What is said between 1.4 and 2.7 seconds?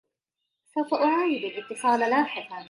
الإتصالَ لاحقاً.